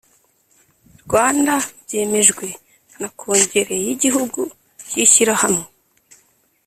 [1.03, 1.53] Rwanda
[1.83, 2.45] byemejwe
[2.99, 4.41] na kongere y igihugu
[4.95, 5.65] y ishyirahamwe